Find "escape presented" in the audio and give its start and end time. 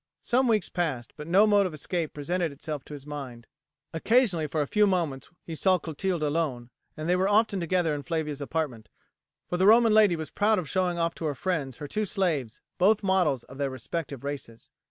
1.75-2.51